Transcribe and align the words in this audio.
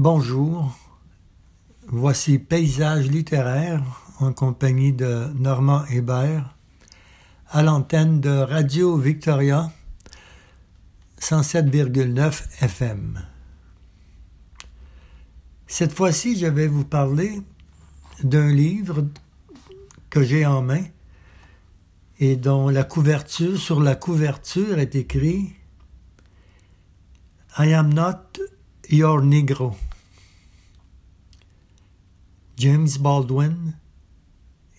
Bonjour, 0.00 0.78
voici 1.88 2.38
Paysage 2.38 3.08
littéraire 3.08 3.82
en 4.20 4.32
compagnie 4.32 4.92
de 4.92 5.26
Normand 5.34 5.84
Hébert 5.86 6.54
à 7.48 7.64
l'antenne 7.64 8.20
de 8.20 8.30
Radio 8.30 8.96
Victoria 8.96 9.72
107,9 11.20 12.44
FM. 12.60 13.26
Cette 15.66 15.92
fois-ci, 15.92 16.38
je 16.38 16.46
vais 16.46 16.68
vous 16.68 16.84
parler 16.84 17.42
d'un 18.22 18.52
livre 18.52 19.04
que 20.10 20.22
j'ai 20.22 20.46
en 20.46 20.62
main 20.62 20.84
et 22.20 22.36
dont 22.36 22.68
la 22.68 22.84
couverture, 22.84 23.58
sur 23.58 23.80
la 23.80 23.96
couverture 23.96 24.78
est 24.78 24.94
écrit 24.94 25.56
I 27.58 27.72
am 27.74 27.92
not 27.92 28.40
your 28.88 29.22
Negro. 29.22 29.74
James 32.58 32.88
Baldwin 32.98 33.76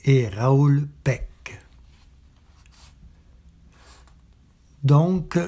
et 0.04 0.28
Raoul 0.28 0.90
Peck. 1.06 1.62
Donc, 4.84 5.40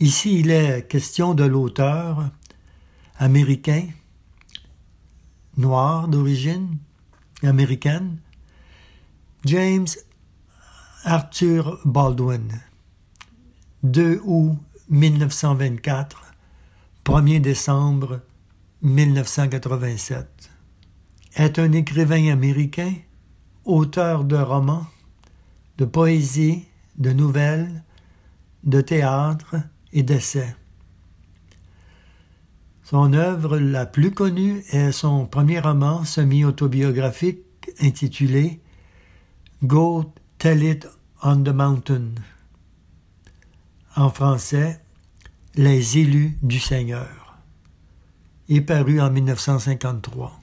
ici 0.00 0.40
il 0.40 0.50
est 0.50 0.88
question 0.88 1.34
de 1.34 1.44
l'auteur 1.44 2.30
américain, 3.16 3.86
noir 5.56 6.08
d'origine 6.08 6.78
américaine, 7.44 8.18
James 9.44 9.86
Arthur 11.04 11.78
Baldwin, 11.84 12.60
2 13.84 14.20
août 14.24 14.58
1924, 14.88 16.34
1er 17.04 17.40
décembre 17.40 18.20
1987 18.82 20.37
est 21.38 21.58
un 21.58 21.72
écrivain 21.72 22.32
américain, 22.32 22.92
auteur 23.64 24.24
de 24.24 24.36
romans, 24.36 24.86
de 25.78 25.84
poésie, 25.84 26.64
de 26.96 27.12
nouvelles, 27.12 27.84
de 28.64 28.80
théâtre 28.80 29.56
et 29.92 30.02
d'essais. 30.02 30.54
Son 32.82 33.12
œuvre 33.12 33.58
la 33.58 33.86
plus 33.86 34.10
connue 34.10 34.64
est 34.70 34.92
son 34.92 35.26
premier 35.26 35.60
roman 35.60 36.04
semi-autobiographique 36.04 37.44
intitulé 37.80 38.60
Go 39.62 40.12
Tell 40.38 40.62
It 40.62 40.88
on 41.22 41.42
the 41.44 41.50
Mountain. 41.50 42.14
En 43.94 44.10
français, 44.10 44.80
Les 45.54 45.98
élus 45.98 46.38
du 46.42 46.58
Seigneur, 46.60 47.36
est 48.48 48.60
paru 48.60 49.00
en 49.00 49.10
1953. 49.10 50.37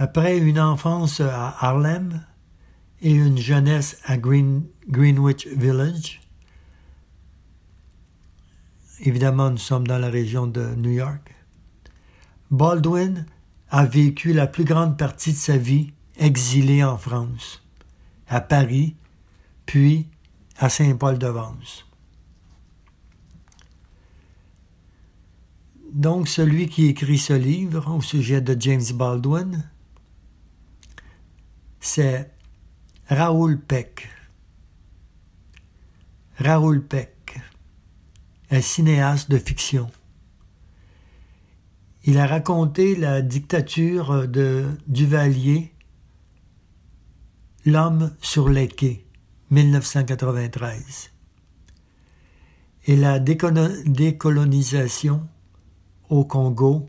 Après 0.00 0.38
une 0.38 0.60
enfance 0.60 1.18
à 1.18 1.56
Harlem 1.58 2.24
et 3.00 3.10
une 3.10 3.36
jeunesse 3.36 4.00
à 4.04 4.16
Greenwich 4.16 5.48
Village, 5.48 6.20
évidemment 9.00 9.50
nous 9.50 9.58
sommes 9.58 9.88
dans 9.88 9.98
la 9.98 10.08
région 10.08 10.46
de 10.46 10.76
New 10.76 10.92
York, 10.92 11.34
Baldwin 12.52 13.26
a 13.70 13.86
vécu 13.86 14.32
la 14.32 14.46
plus 14.46 14.62
grande 14.62 14.96
partie 14.96 15.32
de 15.32 15.36
sa 15.36 15.56
vie 15.56 15.92
exilé 16.16 16.84
en 16.84 16.96
France, 16.96 17.66
à 18.28 18.40
Paris, 18.40 18.94
puis 19.66 20.06
à 20.58 20.68
Saint-Paul-de-Vence. 20.68 21.86
Donc 25.92 26.28
celui 26.28 26.68
qui 26.68 26.86
écrit 26.86 27.18
ce 27.18 27.32
livre 27.32 27.92
au 27.92 28.00
sujet 28.00 28.40
de 28.40 28.56
James 28.60 28.92
Baldwin 28.94 29.68
c'est 31.80 32.30
Raoul 33.08 33.60
Peck. 33.60 34.08
Raoul 36.38 36.84
Peck, 36.84 37.40
un 38.50 38.60
cinéaste 38.60 39.30
de 39.30 39.38
fiction. 39.38 39.88
Il 42.04 42.18
a 42.18 42.26
raconté 42.26 42.96
la 42.96 43.22
dictature 43.22 44.28
de 44.28 44.66
Duvalier, 44.86 45.72
L'homme 47.66 48.14
sur 48.22 48.48
les 48.48 48.68
quais, 48.68 49.04
1993, 49.50 51.10
et 52.86 52.96
la 52.96 53.18
décolonisation 53.18 55.28
au 56.08 56.24
Congo, 56.24 56.88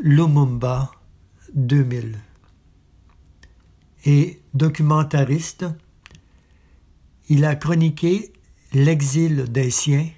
Lumumba, 0.00 0.92
2000 1.54 2.16
et 4.06 4.40
documentariste, 4.54 5.66
il 7.28 7.44
a 7.44 7.56
chroniqué 7.56 8.32
l'exil 8.72 9.50
des 9.50 9.70
siens, 9.70 10.08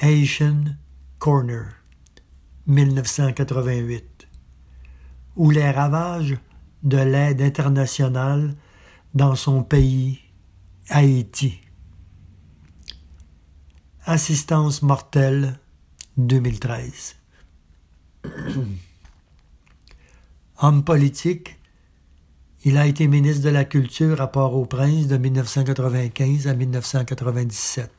Haitian 0.00 0.76
Corner, 1.18 1.66
1988, 2.68 4.28
ou 5.36 5.50
les 5.50 5.70
ravages 5.70 6.38
de 6.84 6.98
l'aide 6.98 7.42
internationale 7.42 8.54
dans 9.12 9.34
son 9.34 9.64
pays, 9.64 10.20
Haïti. 10.90 11.60
Assistance 14.06 14.82
mortelle, 14.82 15.58
2013. 16.16 17.16
Homme 20.58 20.84
politique, 20.84 21.56
il 22.64 22.78
a 22.78 22.86
été 22.86 23.08
ministre 23.08 23.44
de 23.44 23.50
la 23.50 23.66
Culture 23.66 24.22
à 24.22 24.32
Port-au-Prince 24.32 25.06
de 25.06 25.18
1995 25.18 26.48
à 26.48 26.54
1997. 26.54 27.90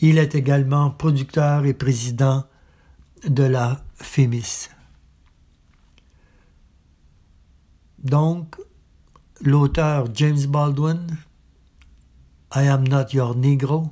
Il 0.00 0.18
est 0.18 0.34
également 0.34 0.90
producteur 0.90 1.64
et 1.66 1.72
président 1.72 2.44
de 3.24 3.44
la 3.44 3.80
FEMIS. 3.94 4.70
Donc, 8.00 8.56
l'auteur 9.40 10.08
James 10.12 10.46
Baldwin, 10.48 11.06
I 12.56 12.66
Am 12.66 12.88
Not 12.88 13.12
Your 13.12 13.36
Negro, 13.36 13.88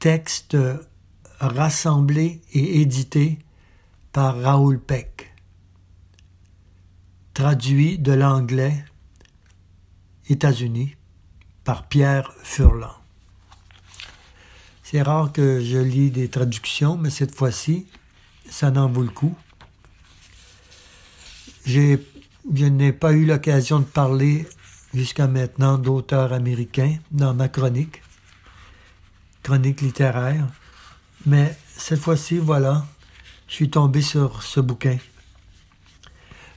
texte 0.00 0.56
rassemblé 1.38 2.42
et 2.52 2.80
édité 2.80 3.38
par 4.10 4.36
Raoul 4.40 4.80
Peck 4.80 5.33
traduit 7.34 7.98
de 7.98 8.12
l'anglais 8.12 8.84
États-Unis 10.28 10.94
par 11.64 11.88
Pierre 11.88 12.32
Furlan. 12.42 12.94
C'est 14.84 15.02
rare 15.02 15.32
que 15.32 15.60
je 15.60 15.78
lis 15.78 16.10
des 16.10 16.28
traductions, 16.28 16.96
mais 16.96 17.10
cette 17.10 17.34
fois-ci, 17.34 17.86
ça 18.48 18.70
n'en 18.70 18.88
vaut 18.88 19.02
le 19.02 19.08
coup. 19.08 19.36
je 21.66 21.98
n'ai 22.52 22.92
pas 22.92 23.12
eu 23.12 23.24
l'occasion 23.26 23.80
de 23.80 23.84
parler 23.84 24.46
jusqu'à 24.92 25.26
maintenant 25.26 25.76
d'auteurs 25.76 26.32
américains 26.32 26.98
dans 27.10 27.34
ma 27.34 27.48
chronique, 27.48 28.02
chronique 29.42 29.80
littéraire, 29.80 30.46
mais 31.26 31.56
cette 31.76 32.00
fois-ci, 32.00 32.38
voilà, 32.38 32.86
je 33.48 33.54
suis 33.54 33.70
tombé 33.70 34.02
sur 34.02 34.42
ce 34.42 34.60
bouquin. 34.60 34.98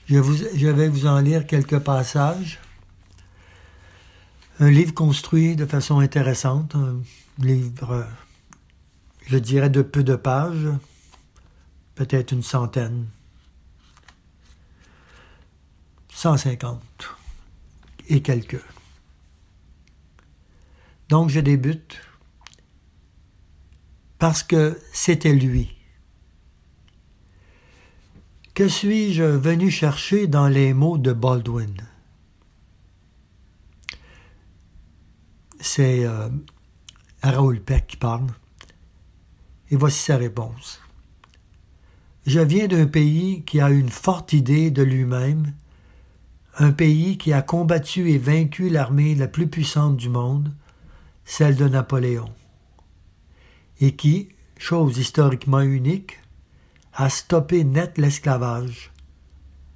Je, 0.08 0.68
vais 0.68 0.88
vous 0.88 1.06
en 1.06 1.20
lire 1.20 1.46
quelques 1.46 1.80
passages. 1.80 2.60
Un 4.60 4.70
livre 4.70 4.94
construit 4.94 5.58
de 5.58 5.66
façon 5.66 6.00
intéressante, 6.00 6.76
un 6.76 7.02
livre, 7.40 8.08
je 9.26 9.38
dirais, 9.38 9.70
de 9.70 9.82
peu 9.82 10.04
de 10.04 10.16
pages, 10.16 10.70
peut-être 11.96 12.32
une 12.32 12.42
centaine, 12.42 13.08
150 16.14 16.82
et 18.08 18.22
quelques. 18.22 18.64
Donc 21.10 21.30
je 21.30 21.42
débute 21.42 22.00
parce 24.20 24.42
que 24.42 24.80
c'était 24.94 25.34
lui. 25.34 25.77
Que 28.58 28.68
suis-je 28.68 29.22
venu 29.22 29.70
chercher 29.70 30.26
dans 30.26 30.48
les 30.48 30.74
mots 30.74 30.98
de 30.98 31.14
Baldwin? 31.14 31.76
C'est 35.60 36.04
euh, 36.08 36.28
Raoul 37.22 37.62
Peck 37.62 37.86
qui 37.86 37.98
parle. 37.98 38.26
Et 39.70 39.76
voici 39.76 40.00
sa 40.00 40.18
réponse. 40.18 40.82
Je 42.26 42.40
viens 42.40 42.66
d'un 42.66 42.88
pays 42.88 43.44
qui 43.44 43.62
a 43.62 43.70
une 43.70 43.90
forte 43.90 44.34
idée 44.34 44.72
de 44.72 44.82
lui-même, 44.82 45.54
un 46.58 46.72
pays 46.72 47.20
qui 47.20 47.34
a 47.34 47.44
combattu 47.44 48.10
et 48.10 48.18
vaincu 48.18 48.70
l'armée 48.70 49.14
la 49.14 49.28
plus 49.28 49.48
puissante 49.48 49.98
du 49.98 50.10
monde, 50.10 50.52
celle 51.26 51.58
de 51.58 51.68
Napoléon. 51.68 52.32
et 53.82 53.96
qui, 53.96 54.30
chose 54.58 54.98
historiquement 54.98 55.62
unique, 55.62 56.18
a 57.00 57.10
stoppé 57.10 57.64
net 57.64 58.00
l'esclavage, 58.00 58.92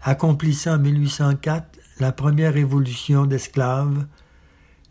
accomplissant 0.01 0.73
en 0.73 0.79
1804 0.79 1.79
la 1.99 2.11
première 2.11 2.51
révolution 2.51 3.27
d'esclaves 3.27 4.07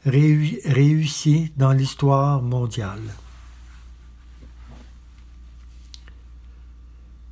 réussie 0.05 1.53
dans 1.57 1.73
l'histoire 1.73 2.41
mondiale. 2.41 3.03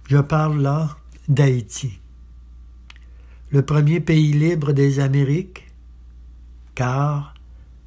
Je 0.09 0.19
parle 0.19 0.61
là 0.61 0.97
d'Haïti, 1.29 2.01
le 3.51 3.63
premier 3.63 4.01
pays 4.01 4.33
libre 4.33 4.73
des 4.73 4.99
Amériques, 4.99 5.71
car 6.75 7.35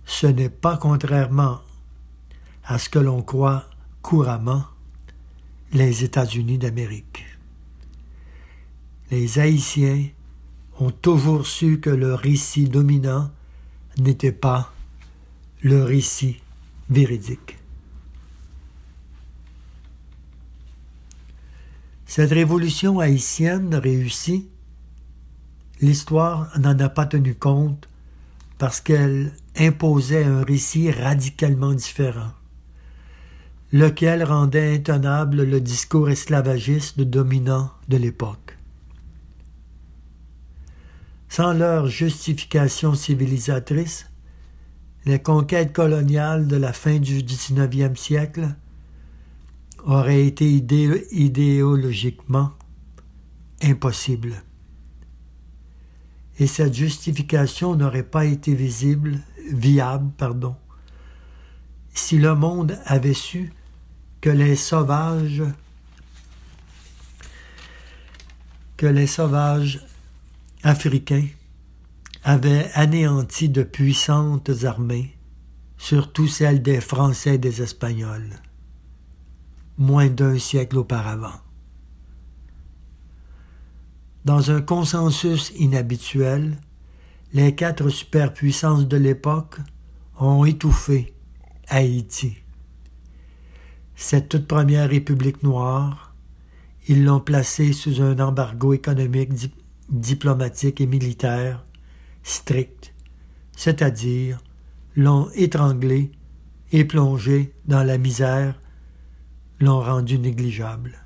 ce 0.06 0.28
n'est 0.28 0.50
pas 0.50 0.78
contrairement 0.78 1.60
à 2.64 2.80
ce 2.80 2.88
que 2.88 3.00
l'on 3.00 3.22
croit 3.22 3.66
couramment 4.02 4.64
les 5.74 6.04
États-Unis 6.04 6.58
d'Amérique. 6.58 7.26
Les 9.10 9.40
Haïtiens 9.40 10.08
ont 10.80 10.92
toujours 10.92 11.48
su 11.48 11.80
que 11.80 11.90
le 11.90 12.14
récit 12.14 12.66
dominant 12.66 13.32
n'était 13.98 14.32
pas 14.32 14.74
le 15.62 15.84
récit 15.84 16.40
véridique. 16.90 17.58
Cette 22.06 22.32
révolution 22.32 23.00
haïtienne 23.00 23.74
réussie, 23.76 24.50
l'histoire 25.80 26.52
n'en 26.60 26.78
a 26.78 26.90
pas 26.90 27.06
tenu 27.06 27.36
compte 27.36 27.88
parce 28.58 28.82
qu'elle 28.82 29.32
imposait 29.58 30.26
un 30.26 30.44
récit 30.44 30.92
radicalement 30.92 31.74
différent, 31.74 32.32
lequel 33.72 34.24
rendait 34.24 34.76
intenable 34.76 35.44
le 35.44 35.62
discours 35.62 36.10
esclavagiste 36.10 37.00
dominant 37.00 37.72
de 37.88 37.98
l'époque. 37.98 38.58
Sans 41.30 41.54
leur 41.54 41.88
justification 41.88 42.94
civilisatrice, 42.94 44.08
les 45.06 45.20
conquêtes 45.20 45.72
coloniales 45.72 46.48
de 46.48 46.58
la 46.58 46.74
fin 46.74 47.00
du 47.00 47.24
XIXe 47.24 48.00
siècle 48.00 48.50
aurait 49.86 50.26
été 50.26 50.52
idéologiquement 50.52 52.52
impossible. 53.64 54.44
Et 56.40 56.48
cette 56.48 56.74
justification 56.74 57.76
n'aurait 57.76 58.04
pas 58.04 58.26
été 58.26 58.54
visible, 58.54 59.20
viable, 59.54 60.12
pardon, 60.18 60.56
si 61.94 62.18
le 62.18 62.36
monde 62.36 62.78
avait 62.86 63.14
su 63.14 63.54
que 64.22 64.30
les 64.30 64.56
sauvages 64.56 65.44
africains 70.64 71.28
avaient 72.24 72.70
anéanti 72.74 73.50
de 73.50 73.64
puissantes 73.64 74.52
armées, 74.64 75.18
surtout 75.78 76.28
celles 76.28 76.62
des 76.62 76.80
Français 76.80 77.36
et 77.36 77.40
des 77.40 77.62
Espagnols 77.62 78.40
moins 79.82 80.10
d'un 80.10 80.38
siècle 80.38 80.78
auparavant. 80.78 81.42
Dans 84.26 84.52
un 84.52 84.62
consensus 84.62 85.52
inhabituel, 85.58 86.58
les 87.34 87.56
quatre 87.56 87.90
superpuissances 87.90 88.88
de 88.88 88.98
l'époque 88.98 89.58
ont 90.20 90.46
étouffé 90.46 91.16
Haïti. 91.68 92.38
Cette 94.02 94.30
toute 94.30 94.48
première 94.48 94.90
république 94.90 95.44
noire, 95.44 96.16
ils 96.88 97.06
l'ont 97.06 97.20
placée 97.20 97.72
sous 97.72 98.02
un 98.02 98.18
embargo 98.18 98.74
économique, 98.74 99.30
diplomatique 99.90 100.82
et 100.82 100.88
militaire 100.88 101.64
strict, 102.24 102.96
c'est-à-dire 103.56 104.40
l'ont 104.96 105.30
étranglé 105.36 106.12
et 106.72 106.84
plongé 106.84 107.54
dans 107.66 107.84
la 107.84 108.00
misère 108.00 108.60
l'ont 109.60 109.82
rendu 109.82 110.18
négligeable. 110.18 110.98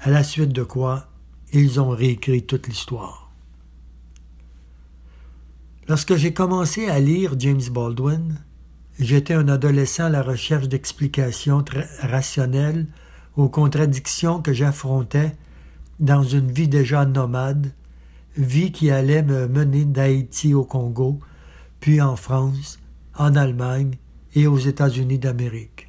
À 0.00 0.10
la 0.10 0.24
suite 0.24 0.52
de 0.52 0.64
quoi, 0.64 1.08
ils 1.52 1.80
ont 1.80 1.90
réécrit 1.90 2.42
toute 2.42 2.66
l'histoire. 2.66 3.21
Lorsque 5.88 6.14
j'ai 6.14 6.32
commencé 6.32 6.88
à 6.88 7.00
lire 7.00 7.34
James 7.38 7.62
Baldwin, 7.70 8.38
j'étais 9.00 9.34
un 9.34 9.48
adolescent 9.48 10.04
à 10.04 10.10
la 10.10 10.22
recherche 10.22 10.68
d'explications 10.68 11.64
rationnelles 12.00 12.86
aux 13.36 13.48
contradictions 13.48 14.40
que 14.40 14.52
j'affrontais 14.52 15.34
dans 15.98 16.22
une 16.22 16.52
vie 16.52 16.68
déjà 16.68 17.04
nomade, 17.04 17.72
vie 18.36 18.70
qui 18.70 18.90
allait 18.90 19.24
me 19.24 19.48
mener 19.48 19.84
d'Haïti 19.84 20.54
au 20.54 20.64
Congo, 20.64 21.18
puis 21.80 22.00
en 22.00 22.14
France, 22.14 22.78
en 23.16 23.34
Allemagne 23.34 23.96
et 24.34 24.46
aux 24.46 24.58
États-Unis 24.58 25.18
d'Amérique. 25.18 25.88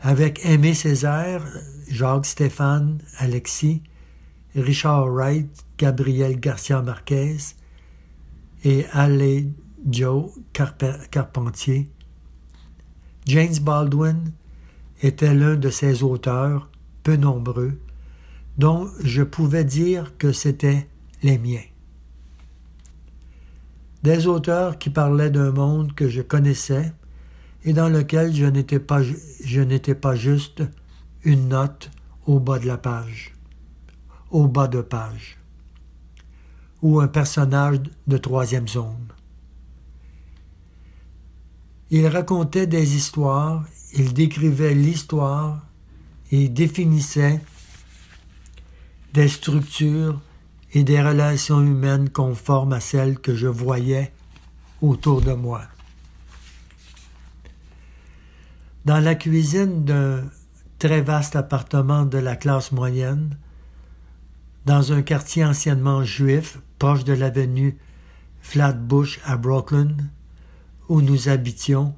Avec 0.00 0.44
Aimé 0.44 0.74
Césaire, 0.74 1.44
Jacques 1.88 2.26
Stéphane, 2.26 2.98
Alexis, 3.18 3.82
Richard 4.56 5.08
Wright, 5.08 5.64
Gabriel 5.78 6.40
Garcia 6.40 6.82
Marquez 6.82 7.36
et 8.68 8.84
Joe 9.88 10.30
Carpentier, 10.52 11.88
James 13.24 13.58
Baldwin 13.62 14.32
était 15.00 15.34
l'un 15.34 15.56
de 15.56 15.70
ces 15.70 16.02
auteurs, 16.02 16.68
peu 17.02 17.16
nombreux, 17.16 17.80
dont 18.58 18.90
je 19.02 19.22
pouvais 19.22 19.64
dire 19.64 20.18
que 20.18 20.32
c'étaient 20.32 20.86
les 21.22 21.38
miens. 21.38 21.64
Des 24.02 24.26
auteurs 24.26 24.78
qui 24.78 24.90
parlaient 24.90 25.30
d'un 25.30 25.50
monde 25.50 25.94
que 25.94 26.08
je 26.08 26.20
connaissais 26.20 26.92
et 27.64 27.72
dans 27.72 27.88
lequel 27.88 28.34
je 28.34 28.44
n'étais 28.44 28.80
pas, 28.80 29.00
je 29.02 29.60
n'étais 29.60 29.94
pas 29.94 30.14
juste 30.14 30.62
une 31.24 31.48
note 31.48 31.90
au 32.26 32.38
bas 32.38 32.58
de 32.58 32.66
la 32.66 32.76
page, 32.76 33.34
au 34.30 34.46
bas 34.46 34.68
de 34.68 34.82
page, 34.82 35.37
ou 36.82 37.00
un 37.00 37.08
personnage 37.08 37.80
de 38.06 38.18
troisième 38.18 38.68
zone. 38.68 39.08
Il 41.90 42.06
racontait 42.06 42.66
des 42.66 42.96
histoires, 42.96 43.64
il 43.94 44.12
décrivait 44.12 44.74
l'histoire 44.74 45.62
et 46.30 46.48
définissait 46.48 47.40
des 49.14 49.28
structures 49.28 50.20
et 50.74 50.84
des 50.84 51.00
relations 51.00 51.60
humaines 51.60 52.10
conformes 52.10 52.74
à 52.74 52.80
celles 52.80 53.18
que 53.18 53.34
je 53.34 53.46
voyais 53.46 54.12
autour 54.82 55.22
de 55.22 55.32
moi. 55.32 55.62
Dans 58.84 59.00
la 59.00 59.14
cuisine 59.14 59.84
d'un 59.84 60.24
très 60.78 61.00
vaste 61.00 61.36
appartement 61.36 62.04
de 62.04 62.18
la 62.18 62.36
classe 62.36 62.70
moyenne, 62.70 63.36
dans 64.68 64.92
un 64.92 65.00
quartier 65.00 65.46
anciennement 65.46 66.04
juif 66.04 66.58
proche 66.78 67.02
de 67.04 67.14
l'avenue 67.14 67.78
Flatbush 68.42 69.18
à 69.24 69.38
Brooklyn, 69.38 69.96
où 70.90 71.00
nous 71.00 71.30
habitions, 71.30 71.96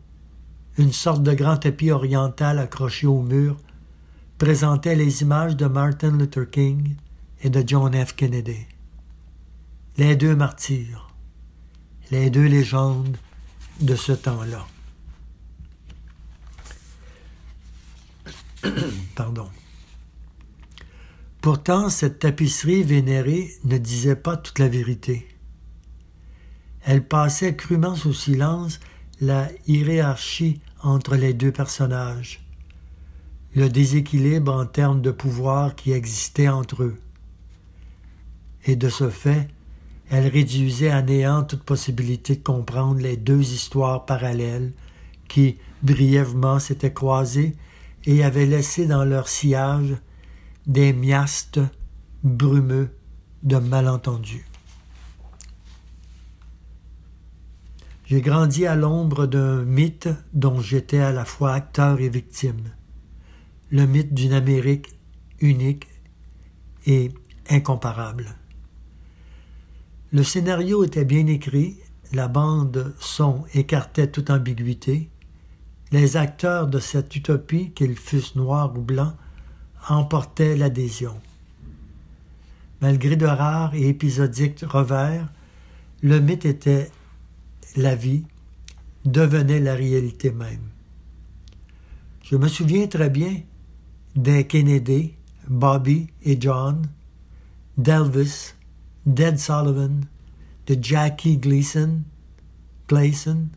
une 0.79 0.93
sorte 0.93 1.25
de 1.25 1.35
grand 1.35 1.57
tapis 1.57 1.91
oriental 1.91 2.61
accroché 2.61 3.09
au 3.09 3.23
mur 3.23 3.57
présentait 4.39 4.95
les 4.95 5.23
images 5.23 5.57
de 5.57 5.67
Martin 5.67 6.17
Luther 6.17 6.49
King, 6.49 6.95
et 7.43 7.50
de 7.50 7.65
John 7.67 7.93
F. 7.93 8.15
Kennedy. 8.15 8.69
Les 9.97 10.15
deux 10.15 10.37
martyrs, 10.37 11.12
les 12.12 12.31
deux 12.31 12.47
légendes 12.47 13.17
de 13.81 13.97
ce 13.97 14.12
temps-là. 14.12 14.65
Pardon. 19.17 19.49
Pourtant, 21.41 21.89
cette 21.89 22.19
tapisserie 22.19 22.83
vénérée 22.83 23.51
ne 23.65 23.79
disait 23.79 24.17
pas 24.17 24.37
toute 24.37 24.59
la 24.59 24.69
vérité. 24.69 25.27
Elle 26.83 27.07
passait 27.07 27.57
crûment 27.57 27.95
sous 27.95 28.13
silence 28.15 28.81
la 29.21 29.49
hiérarchie 29.67 30.61
entre 30.83 31.15
les 31.17 31.35
deux 31.35 31.53
personnages, 31.53 32.41
le 33.55 33.69
déséquilibre 33.69 34.53
en 34.53 34.67
termes 34.67 35.03
de 35.03 35.11
pouvoir 35.11 35.75
qui 35.75 35.93
existait 35.93 36.49
entre 36.49 36.83
eux 36.85 36.99
et 38.67 38.77
de 38.77 38.89
ce 38.89 39.11
fait, 39.11 39.49
elle 40.11 40.27
réduisait 40.27 40.91
à 40.91 41.03
néant 41.03 41.45
toute 41.45 41.63
possibilité 41.63 42.37
de 42.37 42.43
comprendre 42.43 43.01
les 43.01 43.17
deux 43.17 43.53
histoires 43.53 44.05
parallèles 44.05 44.73
qui, 45.29 45.59
brièvement, 45.83 46.59
s'étaient 46.59 46.93
croisées 46.93 47.55
et 48.05 48.25
avaient 48.25 48.47
laissé 48.47 48.87
dans 48.87 49.05
leur 49.05 49.29
sillage 49.29 49.95
des 50.67 50.93
miastes 50.93 51.61
brumeux 52.23 52.90
de 53.43 53.57
malentendus. 53.57 54.47
J'ai 58.07 58.21
grandi 58.21 58.67
à 58.67 58.75
l'ombre 58.75 59.26
d'un 59.26 59.62
mythe 59.62 60.09
dont 60.33 60.61
j'étais 60.61 60.99
à 60.99 61.12
la 61.12 61.25
fois 61.25 61.52
acteur 61.52 62.00
et 62.00 62.09
victime. 62.09 62.73
Le 63.71 63.87
mythe 63.87 64.12
d'une 64.12 64.33
Amérique 64.33 64.88
unique 65.38 65.87
et 66.87 67.12
incomparable. 67.49 68.37
Le 70.12 70.25
scénario 70.25 70.83
était 70.83 71.05
bien 71.05 71.26
écrit, 71.29 71.79
la 72.12 72.26
bande 72.26 72.95
son 72.99 73.45
écartait 73.55 74.11
toute 74.11 74.31
ambiguïté, 74.31 75.09
les 75.93 76.17
acteurs 76.17 76.67
de 76.67 76.81
cette 76.81 77.14
utopie, 77.14 77.71
qu'ils 77.71 77.97
fussent 77.97 78.35
noirs 78.35 78.76
ou 78.76 78.83
blancs, 78.83 79.14
emportaient 79.89 80.57
l'adhésion. 80.57 81.17
Malgré 82.81 83.17
de 83.17 83.27
rares 83.27 83.75
et 83.75 83.89
épisodiques 83.89 84.65
revers, 84.67 85.29
le 86.03 86.19
mythe 86.21 86.47
était 86.47 86.91
la 87.77 87.95
vie, 87.95 88.25
devenait 89.05 89.61
la 89.61 89.75
réalité 89.75 90.31
même. 90.31 90.69
Je 92.23 92.37
me 92.37 92.49
souviens 92.49 92.87
très 92.87 93.11
bien 93.11 93.41
des 94.15 94.47
Kennedy, 94.47 95.15
Bobby 95.49 96.09
et 96.23 96.41
John, 96.41 96.87
d'Elvis, 97.77 98.55
d'Ed 99.07 99.39
Sullivan, 99.39 100.05
de 100.67 100.77
Jackie 100.81 101.39
Gleason, 101.39 102.03
Gleason, 102.89 103.49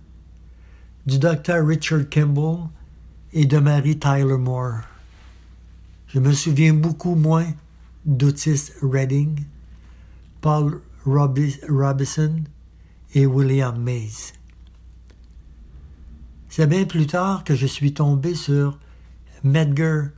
du 1.06 1.20
docteur 1.20 1.66
Richard 1.66 2.10
Kimball 2.10 2.70
et 3.34 3.46
de 3.46 3.58
Mary 3.60 3.98
Tyler 4.00 4.38
Moore. 4.38 4.82
Je 6.14 6.20
me 6.20 6.32
souviens 6.32 6.76
beaucoup 6.76 7.16
moins 7.16 7.52
d'Otis 8.06 8.72
Redding, 8.84 9.46
Paul 10.42 10.80
Robinson 11.08 12.44
et 13.16 13.26
William 13.26 13.82
Mays. 13.82 14.34
C'est 16.50 16.68
bien 16.68 16.86
plus 16.86 17.08
tard 17.08 17.44
que 17.44 17.56
je 17.56 17.66
suis 17.66 17.96
tombé 17.96 18.36
sur 18.36 18.78
Medgar, 19.44 20.12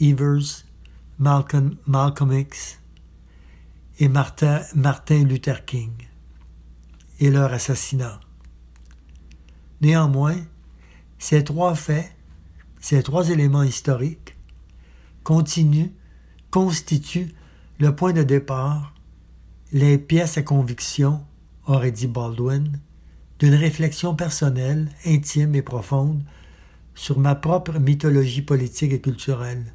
Evers, 0.00 0.64
Malcolm, 1.18 1.76
Malcolm 1.86 2.32
X 2.32 2.80
et 3.98 4.08
Martin, 4.08 4.62
Martin 4.74 5.24
Luther 5.24 5.66
King 5.66 5.92
et 7.18 7.30
leur 7.30 7.52
assassinat. 7.52 8.20
Néanmoins, 9.82 10.38
ces 11.18 11.44
trois 11.44 11.74
faits, 11.74 12.10
ces 12.80 13.02
trois 13.02 13.28
éléments 13.28 13.62
historiques, 13.62 14.29
continuent, 15.30 15.92
constituent 16.50 17.32
le 17.78 17.94
point 17.94 18.12
de 18.12 18.24
départ, 18.24 18.92
les 19.70 19.96
pièces 19.96 20.38
à 20.38 20.42
conviction, 20.42 21.24
aurait 21.66 21.92
dit 21.92 22.08
Baldwin, 22.08 22.80
d'une 23.38 23.54
réflexion 23.54 24.16
personnelle, 24.16 24.88
intime 25.06 25.54
et 25.54 25.62
profonde 25.62 26.24
sur 26.96 27.20
ma 27.20 27.36
propre 27.36 27.78
mythologie 27.78 28.42
politique 28.42 28.90
et 28.90 29.00
culturelle, 29.00 29.72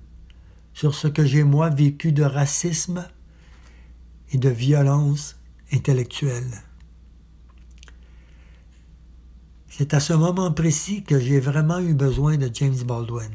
sur 0.74 0.94
ce 0.94 1.08
que 1.08 1.26
j'ai 1.26 1.46
moi 1.46 1.70
vécu 1.70 2.12
de 2.12 2.24
racisme 2.24 3.08
et 4.34 4.38
de 4.38 4.50
violence 4.50 5.38
intellectuelle. 5.72 6.52
C'est 9.70 9.94
à 9.94 10.02
ce 10.02 10.12
moment 10.12 10.52
précis 10.52 11.04
que 11.04 11.18
j'ai 11.18 11.40
vraiment 11.40 11.80
eu 11.80 11.94
besoin 11.94 12.36
de 12.36 12.52
James 12.54 12.84
Baldwin, 12.86 13.32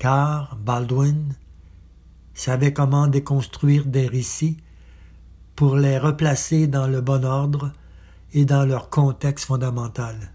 car 0.00 0.56
Baldwin 0.56 1.36
savait 2.34 2.72
comment 2.72 3.06
déconstruire 3.06 3.84
des 3.84 4.08
récits 4.08 4.56
pour 5.54 5.76
les 5.76 5.98
replacer 5.98 6.66
dans 6.66 6.86
le 6.86 7.02
bon 7.02 7.22
ordre 7.22 7.70
et 8.32 8.46
dans 8.46 8.64
leur 8.64 8.88
contexte 8.88 9.44
fondamental. 9.44 10.32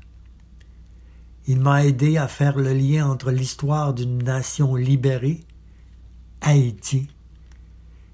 Il 1.47 1.61
m'a 1.61 1.83
aidé 1.83 2.17
à 2.17 2.27
faire 2.27 2.57
le 2.57 2.73
lien 2.73 3.09
entre 3.09 3.31
l'histoire 3.31 3.95
d'une 3.95 4.19
nation 4.23 4.75
libérée, 4.75 5.43
Haïti, 6.41 7.07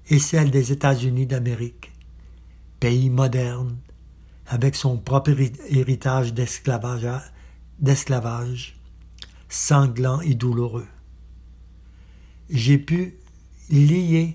et 0.08 0.18
celle 0.18 0.50
des 0.50 0.72
États-Unis 0.72 1.26
d'Amérique, 1.26 1.92
pays 2.80 3.10
moderne, 3.10 3.76
avec 4.46 4.74
son 4.74 4.96
propre 4.96 5.32
héritage 5.68 6.32
d'esclavage, 6.32 7.20
sanglant 9.50 10.22
et 10.22 10.34
douloureux. 10.34 10.86
J'ai 12.54 12.76
pu 12.76 13.14
lier 13.70 14.34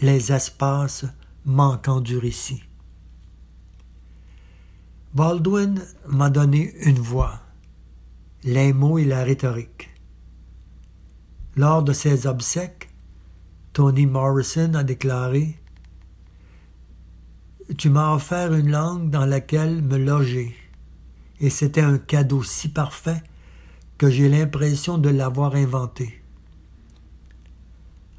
les 0.00 0.32
espaces 0.32 1.04
manquant 1.44 2.00
du 2.00 2.18
récit. 2.18 2.64
Baldwin 5.14 5.80
m'a 6.08 6.30
donné 6.30 6.74
une 6.84 6.98
voix, 6.98 7.40
les 8.42 8.72
mots 8.72 8.98
et 8.98 9.04
la 9.04 9.22
rhétorique. 9.22 9.88
Lors 11.54 11.84
de 11.84 11.92
ses 11.92 12.26
obsèques, 12.26 12.88
Tony 13.72 14.06
Morrison 14.06 14.74
a 14.74 14.82
déclaré 14.82 15.56
Tu 17.76 17.88
m'as 17.88 18.16
offert 18.16 18.52
une 18.52 18.72
langue 18.72 19.10
dans 19.10 19.26
laquelle 19.26 19.80
me 19.80 19.96
loger, 19.96 20.56
et 21.38 21.50
c'était 21.50 21.82
un 21.82 21.98
cadeau 21.98 22.42
si 22.42 22.68
parfait 22.68 23.22
que 23.96 24.10
j'ai 24.10 24.28
l'impression 24.28 24.98
de 24.98 25.08
l'avoir 25.08 25.54
inventé. 25.54 26.17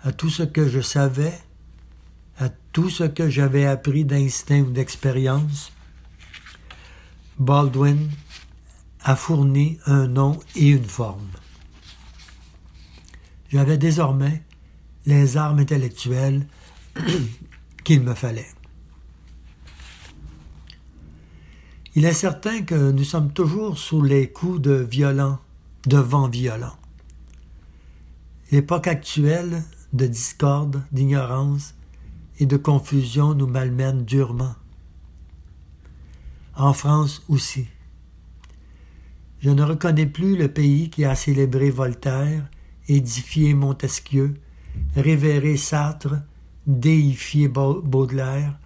À 0.03 0.12
tout 0.12 0.29
ce 0.29 0.44
que 0.44 0.68
je 0.68 0.79
savais, 0.79 1.38
à 2.38 2.50
tout 2.72 2.89
ce 2.89 3.03
que 3.03 3.29
j'avais 3.29 3.65
appris 3.65 4.06
d'instinct 4.06 4.62
ou 4.62 4.72
d'expérience, 4.72 5.72
Baldwin 7.38 8.10
a 9.01 9.15
fourni 9.15 9.77
un 9.86 10.08
nom 10.08 10.39
et 10.56 10.70
une 10.70 10.86
forme. 10.86 11.29
J'avais 13.50 13.77
désormais 13.77 14.44
les 15.06 15.38
armes 15.38 15.60
intellectuelles 15.60 16.46
qu'il 17.84 18.01
me 18.01 18.13
fallait. 18.13 18.50
Il 21.96 22.06
est 22.06 22.13
certain 22.13 22.62
que 22.62 22.91
nous 22.91 23.03
sommes 23.03 23.34
toujours 23.34 23.77
sous 23.77 24.01
les 24.01 24.32
coups 24.32 24.62
de 24.62 24.74
violents, 24.74 25.39
de 25.88 25.98
vents 25.98 26.29
violents. 26.29 26.77
L'époque 28.51 28.88
actuelle 28.88 29.63
de 29.93 30.05
discorde, 30.05 30.84
d'ignorance, 30.91 31.75
et 32.39 32.46
de 32.46 32.58
confusion 32.58 33.34
nous 33.34 33.48
malmènent 33.48 34.05
durement. 34.05 34.55
En 36.55 36.74
France 36.74 37.24
aussi. 37.29 37.67
Je 39.41 39.50
ne 39.50 39.63
reconnais 39.63 40.05
plus 40.05 40.38
le 40.38 40.50
pays 40.50 40.89
qui 40.89 41.05
a 41.05 41.15
célébré 41.15 41.69
Voltaire, 41.69 42.46
édifié 42.88 43.53
Montesquieu, 43.53 44.36
révéré 44.96 45.58
Sartre, 45.58 46.15
déifié 46.67 47.48
Baudelaire, 47.48 48.58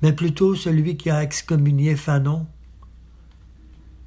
mais 0.00 0.12
plutôt 0.12 0.54
celui 0.54 0.96
qui 0.96 1.10
a 1.10 1.22
excommunié 1.22 1.96
Fanon, 1.96 2.46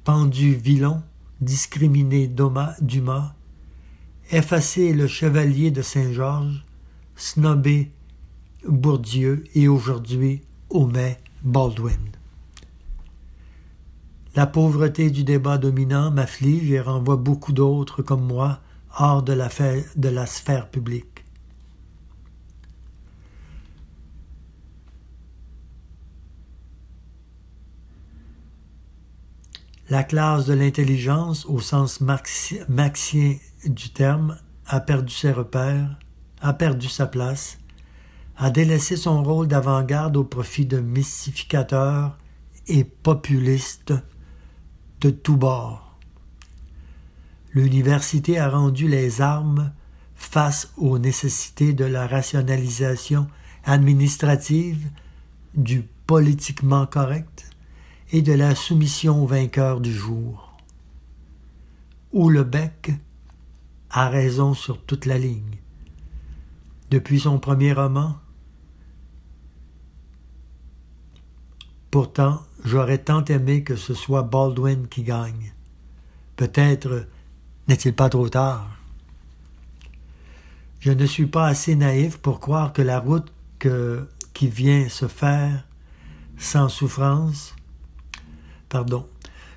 pendu 0.04 0.54
Villon, 0.54 1.02
discriminé 1.40 2.28
Dumas, 2.28 3.34
effacé 4.30 4.92
le 4.92 5.06
chevalier 5.06 5.70
de 5.70 5.82
Saint-Georges, 5.82 6.64
snobé 7.14 7.90
Bourdieu 8.66 9.44
et 9.54 9.68
aujourd'hui 9.68 10.42
Homais 10.70 11.20
Baldwin. 11.44 12.10
La 14.34 14.46
pauvreté 14.46 15.10
du 15.10 15.24
débat 15.24 15.56
dominant 15.56 16.10
m'afflige 16.10 16.70
et 16.70 16.80
renvoie 16.80 17.16
beaucoup 17.16 17.52
d'autres 17.52 18.02
comme 18.02 18.26
moi 18.26 18.60
hors 18.98 19.22
de 19.22 19.32
la, 19.32 19.48
de 19.96 20.08
la 20.08 20.26
sphère 20.26 20.68
publique. 20.68 21.24
La 29.88 30.02
classe 30.02 30.46
de 30.46 30.54
l'intelligence, 30.54 31.46
au 31.46 31.60
sens 31.60 32.00
marxien 32.00 33.36
du 33.68 33.90
terme, 33.90 34.38
a 34.66 34.80
perdu 34.80 35.12
ses 35.12 35.32
repères, 35.32 35.98
a 36.40 36.52
perdu 36.52 36.88
sa 36.88 37.06
place, 37.06 37.58
a 38.36 38.50
délaissé 38.50 38.96
son 38.96 39.22
rôle 39.22 39.48
d'avant-garde 39.48 40.16
au 40.16 40.24
profit 40.24 40.66
de 40.66 40.78
mystificateurs 40.78 42.18
et 42.66 42.84
populistes 42.84 43.94
de 45.00 45.10
tous 45.10 45.36
bords. 45.36 45.96
L'université 47.52 48.38
a 48.38 48.50
rendu 48.50 48.88
les 48.88 49.20
armes 49.20 49.72
face 50.14 50.72
aux 50.76 50.98
nécessités 50.98 51.72
de 51.72 51.84
la 51.84 52.06
rationalisation 52.06 53.26
administrative, 53.64 54.88
du 55.54 55.82
politiquement 56.06 56.86
correct 56.86 57.50
et 58.12 58.22
de 58.22 58.32
la 58.32 58.54
soumission 58.54 59.22
au 59.22 59.26
vainqueur 59.26 59.80
du 59.80 59.92
jour. 59.92 60.56
Où 62.12 62.28
le 62.28 62.44
a 63.96 64.08
raison 64.08 64.54
sur 64.54 64.80
toute 64.82 65.06
la 65.06 65.18
ligne. 65.18 65.58
Depuis 66.90 67.18
son 67.18 67.38
premier 67.38 67.72
roman, 67.72 68.16
Pourtant, 71.90 72.42
j'aurais 72.62 72.98
tant 72.98 73.24
aimé 73.24 73.62
que 73.62 73.74
ce 73.74 73.94
soit 73.94 74.22
Baldwin 74.22 74.86
qui 74.86 75.02
gagne. 75.02 75.54
Peut-être 76.36 77.06
n'est-il 77.68 77.94
pas 77.94 78.10
trop 78.10 78.28
tard. 78.28 78.68
Je 80.78 80.92
ne 80.92 81.06
suis 81.06 81.24
pas 81.24 81.46
assez 81.46 81.74
naïf 81.74 82.18
pour 82.18 82.38
croire 82.38 82.74
que 82.74 82.82
la 82.82 83.00
route 83.00 83.32
qui 84.34 84.48
vient 84.48 84.90
se 84.90 85.08
faire 85.08 85.64
sans 86.36 86.68
souffrance, 86.68 87.56
pardon, 88.68 89.08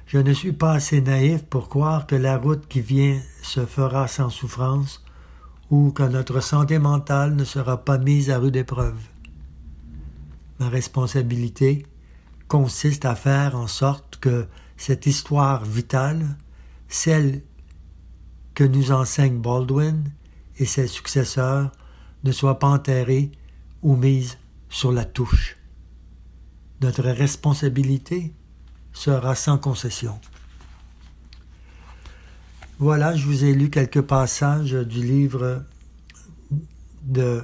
je 0.10 0.18
ne 0.18 0.34
suis 0.34 0.54
pas 0.54 0.72
assez 0.72 1.02
naïf 1.02 1.44
pour 1.44 1.70
croire 1.70 2.08
que 2.08 2.16
la 2.16 2.36
route 2.36 2.68
qui 2.68 2.82
vient 2.82 3.22
se 3.44 3.68
fera 3.68 4.08
sans 4.08 4.32
souffrance 4.32 5.06
ou 5.70 5.92
que 5.92 6.02
notre 6.02 6.40
santé 6.40 6.80
mentale 6.80 7.36
ne 7.36 7.44
sera 7.44 7.86
pas 7.86 8.00
mise 8.00 8.32
à 8.32 8.40
rude 8.40 8.56
épreuve. 8.56 9.00
Ma 10.60 10.68
responsabilité 10.68 11.86
consiste 12.48 13.06
à 13.06 13.14
faire 13.14 13.56
en 13.56 13.68
sorte 13.68 14.18
que 14.20 14.48
cette 14.78 15.06
histoire 15.06 15.64
vitale, 15.64 16.26
celle 16.88 17.44
que 18.56 18.64
nous 18.64 18.92
enseigne 18.92 19.38
Baldwin 19.38 20.12
et 20.58 20.66
ses 20.66 20.88
successeurs, 20.88 21.72
ne 22.24 22.32
soit 22.32 22.58
pas 22.58 22.70
enterrée 22.70 23.30
ou 23.84 23.96
mise 23.96 24.40
sur 24.70 24.92
la 24.92 25.06
touche. 25.06 25.58
Notre 26.82 27.04
responsabilité 27.04 28.34
sera 29.00 29.34
sans 29.34 29.58
concession. 29.58 30.20
Voilà, 32.80 33.16
je 33.16 33.26
vous 33.26 33.46
ai 33.46 33.54
lu 33.54 33.70
quelques 33.70 34.02
passages 34.02 34.74
du 34.74 35.02
livre 35.02 35.64
de, 37.04 37.42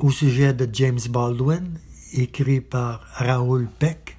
au 0.00 0.10
sujet 0.10 0.52
de 0.54 0.68
James 0.72 0.98
Baldwin, 1.08 1.78
écrit 2.12 2.60
par 2.60 3.02
Raoul 3.12 3.68
Peck. 3.78 4.18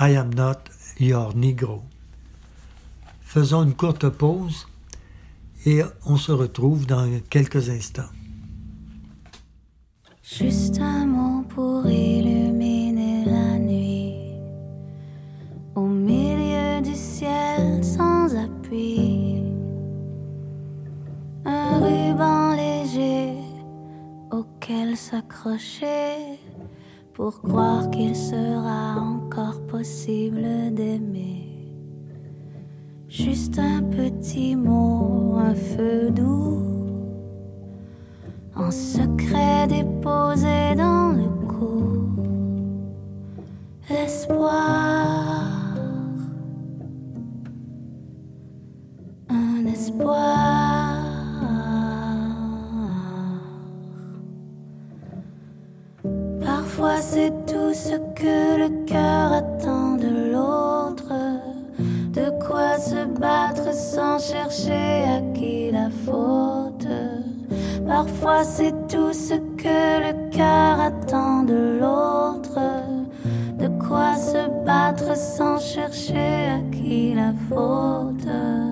I 0.00 0.16
am 0.16 0.32
not 0.34 0.70
your 0.98 1.36
Negro. 1.36 1.82
Faisons 3.20 3.64
une 3.64 3.74
courte 3.74 4.08
pause 4.08 4.66
et 5.66 5.82
on 6.06 6.16
se 6.16 6.32
retrouve 6.32 6.86
dans 6.86 7.20
quelques 7.28 7.68
instants. 7.68 8.12
Juste 10.22 10.80
un 10.80 11.04
mot 11.04 11.42
pour 11.42 11.86
auquel 24.64 24.96
s'accrocher 24.96 26.38
pour 27.12 27.42
croire 27.42 27.90
qu'il 27.90 28.16
sera 28.16 28.96
encore 28.98 29.60
possible 29.66 30.72
d'aimer. 30.72 31.48
Juste 33.08 33.58
un 33.58 33.82
petit 33.82 34.56
mot, 34.56 35.36
un 35.36 35.54
feu 35.54 36.10
doux 36.10 36.62
en 38.56 38.70
secret 38.70 39.66
déposé 39.68 40.74
dans 40.76 41.12
le 41.12 41.28
cou. 41.46 42.08
L'espoir, 43.90 45.74
un 49.28 49.66
espoir. 49.66 50.43
C'est 57.14 57.46
tout 57.46 57.72
ce 57.72 57.96
que 58.20 58.58
le 58.62 58.84
cœur 58.86 59.32
attend 59.34 59.94
de 60.04 60.32
l'autre, 60.32 61.12
de 61.78 62.26
quoi 62.44 62.76
se 62.76 63.04
battre 63.20 63.72
sans 63.72 64.18
chercher 64.18 65.04
à 65.16 65.20
qui 65.32 65.70
la 65.70 65.90
faute. 66.04 66.88
Parfois 67.86 68.42
c'est 68.42 68.74
tout 68.88 69.12
ce 69.12 69.34
que 69.62 69.82
le 70.06 70.12
cœur 70.36 70.80
attend 70.90 71.44
de 71.44 71.78
l'autre. 71.80 72.58
De 73.62 73.68
quoi 73.86 74.16
se 74.16 74.42
battre 74.66 75.16
sans 75.16 75.60
chercher 75.60 76.48
à 76.56 76.60
qui 76.72 77.14
la 77.14 77.32
faute. 77.48 78.63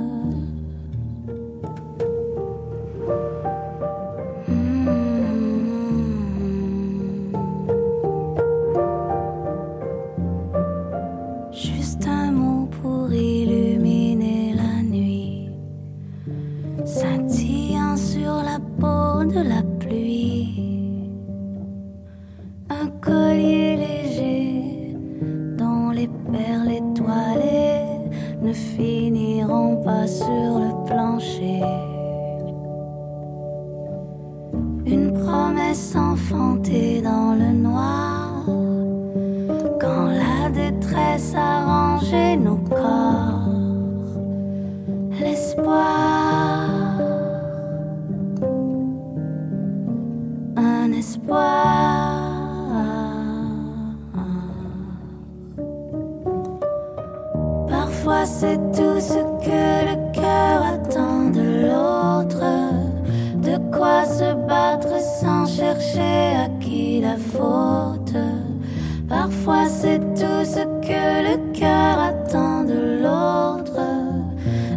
Tout 70.22 70.44
ce 70.44 70.62
que 70.86 71.04
le 71.28 71.36
cœur 71.52 71.98
attend 72.10 72.62
de 72.62 72.78
l'autre, 73.02 73.82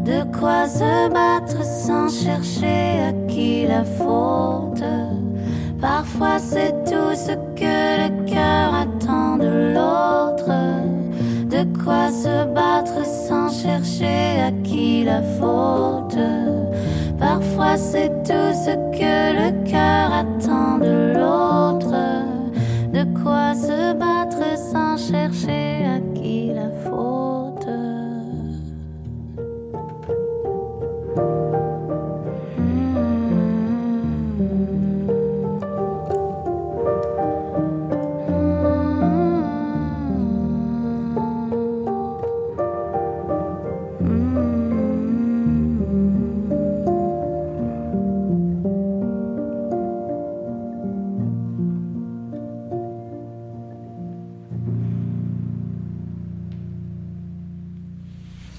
de 0.04 0.20
quoi 0.38 0.68
se 0.68 1.10
battre 1.10 1.64
sans 1.64 2.10
chercher 2.10 3.10
à 3.10 3.12
qui 3.32 3.68
la 3.68 3.84
faute. 3.84 4.84
Parfois 5.80 6.40
c'est 6.40 6.74
tout 6.86 7.14
ce 7.14 7.34
que 7.62 7.78
le 8.02 8.10
cœur 8.26 8.68
attend 8.86 9.38
de 9.38 9.52
l'autre, 9.76 10.52
de 11.56 11.62
quoi 11.84 12.10
se 12.10 12.38
battre 12.60 13.06
sans 13.06 13.50
chercher 13.64 14.42
à 14.48 14.52
qui 14.64 15.04
la 15.04 15.22
faute. 15.38 16.18
Parfois 17.20 17.78
c'est 17.78 18.10
tout 18.30 18.52
ce 18.66 18.74
que 18.98 19.16
le 19.42 19.50
cœur 19.70 20.08
attend 20.24 20.80
de 20.80 20.96
l'autre, 21.14 21.96
de 22.98 23.04
quoi 23.22 23.54
se 23.54 23.94
battre 23.94 23.95
sans 24.76 24.98
chercher 24.98 25.86
à 25.86 26.00
qui 26.14 26.52
la 26.54 26.70
faute. 26.84 27.35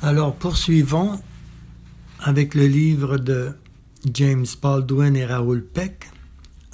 Alors 0.06 0.36
poursuivons 0.36 1.20
avec 2.20 2.54
le 2.54 2.68
livre 2.68 3.18
de 3.18 3.50
James 4.14 4.46
Baldwin 4.62 5.16
et 5.16 5.26
Raoul 5.26 5.64
Peck, 5.64 6.08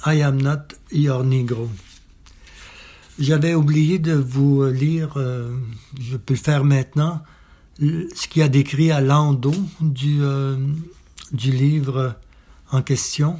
I 0.05 0.21
am 0.21 0.39
not 0.39 0.75
your 0.91 1.23
Negro. 1.23 1.67
J'avais 3.17 3.55
oublié 3.55 3.97
de 3.97 4.13
vous 4.13 4.63
lire, 4.65 5.13
euh, 5.15 5.49
je 5.99 6.15
peux 6.15 6.35
le 6.35 6.39
faire 6.39 6.63
maintenant, 6.63 7.23
ce 7.79 8.27
qu'il 8.27 8.43
a 8.43 8.49
décrit 8.49 8.91
à 8.91 9.01
l'endos 9.01 9.65
du, 9.81 10.19
euh, 10.21 10.55
du 11.31 11.51
livre 11.51 12.15
en 12.71 12.83
question. 12.83 13.39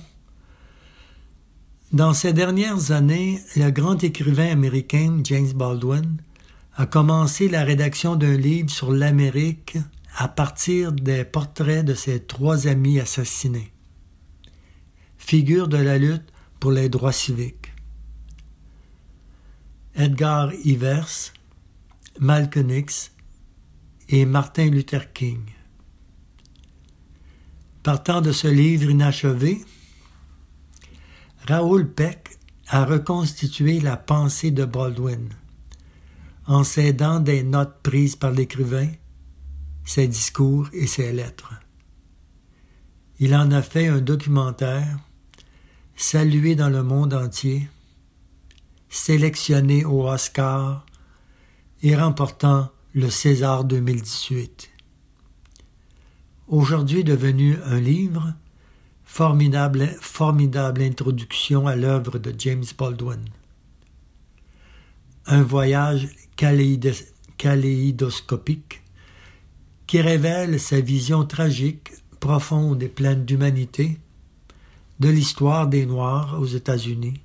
Dans 1.91 2.15
ces 2.15 2.33
dernières 2.33 2.89
années, 2.89 3.39
le 3.55 3.69
grand 3.69 4.03
écrivain 4.03 4.49
américain 4.49 5.19
James 5.23 5.53
Baldwin 5.53 6.17
a 6.75 6.85
commencé 6.85 7.47
la 7.49 7.63
rédaction 7.63 8.15
d'un 8.15 8.35
livre 8.35 8.69
sur 8.69 8.91
l'Amérique 8.91 9.77
à 10.15 10.27
partir 10.27 10.91
des 10.91 11.23
portraits 11.23 11.85
de 11.85 11.93
ses 11.93 12.23
trois 12.23 12.67
amis 12.67 12.99
assassinés, 12.99 13.71
figures 15.17 15.67
de 15.67 15.77
la 15.77 15.97
lutte 15.97 16.31
pour 16.59 16.71
les 16.71 16.89
droits 16.89 17.11
civiques. 17.11 17.73
Edgar 19.95 20.51
Ivers, 20.65 21.33
Malcolm 22.19 22.71
X 22.71 23.11
et 24.09 24.25
Martin 24.25 24.69
Luther 24.69 25.13
King. 25.13 25.41
Partant 27.83 28.21
de 28.21 28.31
ce 28.31 28.47
livre 28.47 28.89
inachevé, 28.89 29.63
Raoul 31.47 31.91
Peck 31.91 32.39
a 32.67 32.85
reconstitué 32.85 33.79
la 33.81 33.97
pensée 33.97 34.51
de 34.51 34.65
Baldwin 34.65 35.29
en 36.45 36.63
s'aidant 36.63 37.19
des 37.19 37.43
notes 37.43 37.81
prises 37.83 38.15
par 38.15 38.31
l'écrivain, 38.31 38.89
ses 39.85 40.07
discours 40.07 40.67
et 40.73 40.87
ses 40.87 41.11
lettres. 41.11 41.53
Il 43.19 43.35
en 43.35 43.51
a 43.51 43.61
fait 43.61 43.87
un 43.87 44.01
documentaire, 44.01 44.99
salué 45.95 46.55
dans 46.55 46.69
le 46.69 46.83
monde 46.83 47.13
entier, 47.13 47.69
sélectionné 48.89 49.85
au 49.85 50.09
Oscar 50.09 50.85
et 51.81 51.95
remportant 51.95 52.69
le 52.93 53.09
César 53.09 53.63
2018. 53.63 54.69
Aujourd'hui 56.47 57.03
devenu 57.03 57.57
un 57.65 57.79
livre, 57.79 58.33
formidable, 59.03 59.95
formidable 60.01 60.81
introduction 60.81 61.67
à 61.67 61.75
l'œuvre 61.75 62.19
de 62.19 62.33
James 62.37 62.65
Baldwin. 62.77 63.23
Un 65.25 65.41
voyage 65.41 66.09
kaléidoscopique 67.37 68.81
qui 69.87 70.01
révèle 70.01 70.59
sa 70.59 70.81
vision 70.81 71.25
tragique, 71.25 71.91
profonde 72.19 72.81
et 72.83 72.87
pleine 72.87 73.25
d'humanité 73.25 73.99
de 74.99 75.09
l'histoire 75.09 75.67
des 75.67 75.85
Noirs 75.85 76.37
aux 76.39 76.45
États-Unis 76.45 77.19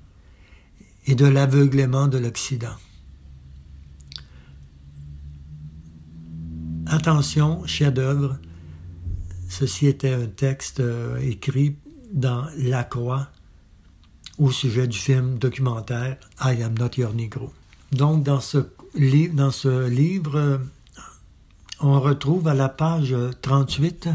et 1.07 1.15
de 1.15 1.25
l'aveuglement 1.25 2.07
de 2.07 2.17
l'Occident. 2.17 2.75
Attention, 6.85 7.65
chef-d'œuvre, 7.65 8.37
ceci 9.47 9.87
était 9.87 10.13
un 10.13 10.27
texte 10.27 10.79
euh, 10.79 11.17
écrit 11.19 11.75
dans 12.11 12.47
La 12.57 12.83
Croix 12.83 13.29
au 14.37 14.51
sujet 14.51 14.87
du 14.87 14.97
film 14.97 15.37
documentaire 15.37 16.17
I 16.41 16.61
Am 16.63 16.77
Not 16.77 16.91
Your 16.97 17.13
Negro. 17.13 17.53
Donc, 17.91 18.23
dans 18.23 18.39
ce, 18.39 18.67
livre, 19.87 20.61
on 21.79 21.99
retrouve 21.99 22.47
à 22.47 22.53
la 22.53 22.69
page 22.69 23.15
38 23.41 24.09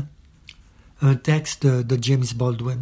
un 1.03 1.15
texte 1.17 1.67
de 1.67 1.99
James 2.01 2.25
Baldwin 2.37 2.81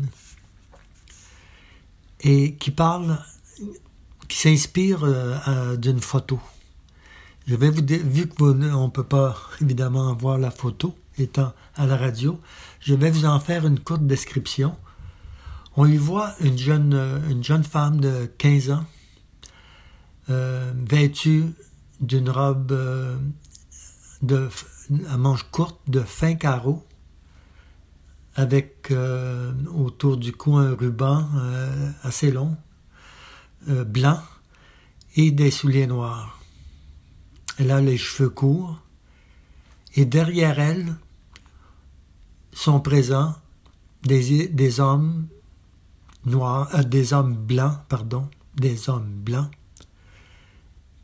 et 2.20 2.54
qui 2.54 2.70
parle, 2.70 3.18
qui 4.28 4.38
s'inspire 4.38 5.02
euh, 5.02 5.76
d'une 5.76 6.00
photo. 6.00 6.38
Je 7.46 7.56
vais 7.56 7.70
vous 7.70 7.82
vu 7.84 8.28
que 8.28 8.34
vous, 8.38 8.76
on 8.76 8.90
peut 8.90 9.02
pas 9.02 9.36
évidemment 9.60 10.14
voir 10.14 10.38
la 10.38 10.50
photo 10.50 10.94
étant 11.18 11.52
à 11.74 11.86
la 11.86 11.96
radio, 11.96 12.40
je 12.80 12.94
vais 12.94 13.10
vous 13.10 13.24
en 13.24 13.40
faire 13.40 13.66
une 13.66 13.80
courte 13.80 14.06
description. 14.06 14.76
On 15.76 15.86
y 15.86 15.96
voit 15.96 16.34
une 16.40 16.58
jeune, 16.58 16.94
une 17.30 17.42
jeune 17.42 17.64
femme 17.64 17.98
de 18.00 18.30
15 18.38 18.70
ans 18.70 18.84
euh, 20.30 20.72
vêtue 20.76 21.46
d'une 22.00 22.30
robe 22.30 22.70
euh, 22.70 23.18
à 25.08 25.16
manches 25.16 25.44
courtes 25.50 25.80
de 25.88 26.00
fin 26.00 26.34
carreau 26.34 26.86
avec 28.36 28.92
euh, 28.92 29.52
autour 29.74 30.16
du 30.16 30.32
cou 30.32 30.56
un 30.56 30.76
ruban 30.76 31.28
assez 32.02 32.30
long, 32.30 32.56
blanc, 33.66 34.22
et 35.16 35.32
des 35.32 35.50
souliers 35.50 35.86
noirs. 35.86 36.40
Elle 37.58 37.70
a 37.70 37.80
les 37.80 37.98
cheveux 37.98 38.30
courts, 38.30 38.80
et 39.94 40.06
derrière 40.06 40.58
elle 40.58 40.94
sont 42.52 42.80
présents 42.80 43.34
des 44.02 44.80
hommes 44.80 45.26
noirs, 46.24 46.84
des 46.86 47.12
hommes 47.12 47.34
blancs, 47.34 47.78
pardon, 47.88 48.30
des 48.56 48.88
hommes 48.88 49.12
blancs 49.12 49.50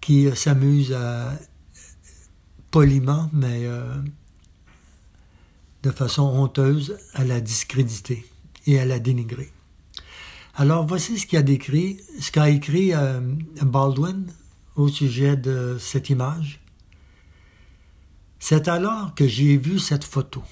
qui 0.08 0.26
euh, 0.26 0.34
s'amusent 0.34 0.94
à 0.94 1.38
poliment, 2.70 3.28
mais 3.34 3.66
euh, 3.66 3.94
de 5.82 5.90
façon 5.90 6.22
honteuse, 6.22 6.96
à 7.12 7.24
la 7.24 7.42
discréditer 7.42 8.24
et 8.64 8.80
à 8.80 8.86
la 8.86 9.00
dénigrer. 9.00 9.52
Alors 10.54 10.86
voici 10.86 11.18
ce 11.18 11.26
qu'a 11.26 11.42
décrit, 11.42 12.00
ce 12.20 12.32
qu'a 12.32 12.48
écrit 12.48 12.94
euh, 12.94 13.20
Baldwin 13.60 14.24
au 14.76 14.88
sujet 14.88 15.36
de 15.36 15.76
cette 15.78 16.08
image. 16.08 16.62
C'est 18.38 18.66
alors 18.66 19.14
que 19.14 19.28
j'ai 19.28 19.58
vu 19.58 19.78
cette 19.78 20.04
photo. 20.04 20.42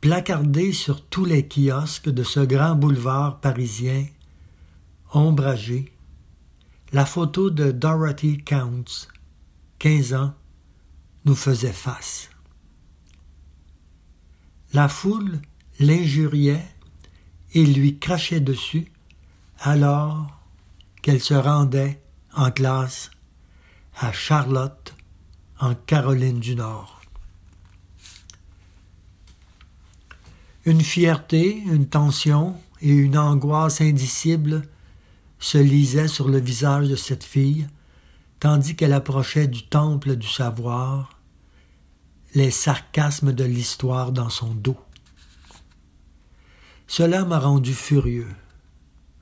Placardée 0.00 0.72
sur 0.72 1.06
tous 1.06 1.24
les 1.24 1.46
kiosques 1.46 2.08
de 2.08 2.24
ce 2.24 2.40
grand 2.40 2.74
boulevard 2.74 3.38
parisien, 3.38 4.04
ombragé, 5.12 5.92
la 6.92 7.06
photo 7.06 7.50
de 7.50 7.70
Dorothy 7.70 8.38
Counts, 8.38 9.08
15 9.78 10.14
ans, 10.14 10.34
nous 11.24 11.36
faisait 11.36 11.72
face. 11.72 12.30
La 14.72 14.88
foule 14.88 15.40
l'injuriait 15.78 16.66
et 17.52 17.64
lui 17.64 17.98
crachait 17.98 18.40
dessus 18.40 18.90
alors 19.60 20.40
qu'elle 21.02 21.20
se 21.20 21.34
rendait 21.34 22.02
en 22.34 22.50
classe 22.50 23.10
à 23.98 24.12
Charlotte, 24.12 24.94
en 25.60 25.74
Caroline 25.74 26.40
du 26.40 26.56
Nord. 26.56 27.00
Une 30.64 30.80
fierté, 30.80 31.56
une 31.66 31.88
tension 31.88 32.56
et 32.80 32.90
une 32.90 33.18
angoisse 33.18 33.80
indicible 33.80 34.68
se 35.40 35.58
lisait 35.58 36.08
sur 36.08 36.28
le 36.28 36.38
visage 36.38 36.88
de 36.88 36.96
cette 36.96 37.24
fille, 37.24 37.66
tandis 38.38 38.76
qu'elle 38.76 38.92
approchait 38.92 39.48
du 39.48 39.66
temple 39.66 40.16
du 40.16 40.28
savoir, 40.28 41.18
les 42.34 42.50
sarcasmes 42.50 43.32
de 43.32 43.44
l'histoire 43.44 44.12
dans 44.12 44.28
son 44.28 44.54
dos. 44.54 44.78
Cela 46.86 47.24
m'a 47.24 47.38
rendu 47.38 47.74
furieux. 47.74 48.28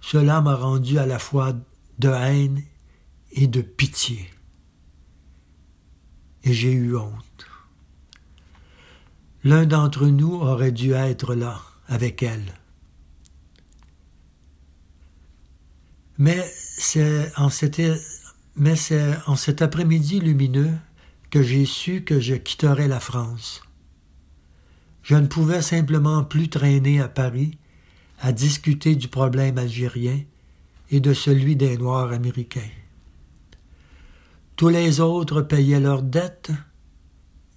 Cela 0.00 0.40
m'a 0.40 0.54
rendu 0.54 0.98
à 0.98 1.06
la 1.06 1.18
fois 1.18 1.54
de 1.98 2.08
haine 2.08 2.62
et 3.32 3.46
de 3.46 3.60
pitié. 3.60 4.28
Et 6.44 6.52
j'ai 6.52 6.72
eu 6.72 6.96
honte. 6.96 7.46
L'un 9.44 9.66
d'entre 9.66 10.06
nous 10.06 10.34
aurait 10.34 10.72
dû 10.72 10.92
être 10.92 11.34
là, 11.34 11.60
avec 11.86 12.22
elle. 12.22 12.57
Mais 16.18 16.52
c'est 16.76 17.32
en, 17.36 17.48
cet 17.48 17.80
après-midi 19.62 20.18
lumineux 20.18 20.74
que 21.30 21.42
j'ai 21.42 21.64
su 21.64 22.02
que 22.02 22.18
je 22.18 22.34
quitterais 22.34 22.88
la 22.88 22.98
France. 22.98 23.62
Je 25.02 25.14
ne 25.14 25.28
pouvais 25.28 25.62
simplement 25.62 26.24
plus 26.24 26.48
traîner 26.48 27.00
à 27.00 27.08
Paris 27.08 27.56
à 28.20 28.32
discuter 28.32 28.96
du 28.96 29.06
problème 29.06 29.58
algérien 29.58 30.20
et 30.90 30.98
de 30.98 31.14
celui 31.14 31.54
des 31.54 31.78
Noirs 31.78 32.12
américains. 32.12 32.70
Tous 34.56 34.68
les 34.68 34.98
autres 34.98 35.42
payaient 35.42 35.78
leurs 35.78 36.02
dettes. 36.02 36.50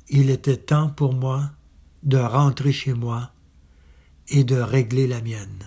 Il 0.08 0.30
était 0.30 0.58
temps 0.58 0.90
pour 0.90 1.16
moi 1.16 1.50
de 2.04 2.18
rentrer 2.18 2.72
chez 2.72 2.94
moi 2.94 3.32
et 4.28 4.44
de 4.44 4.58
régler 4.58 5.08
la 5.08 5.22
mienne. 5.22 5.66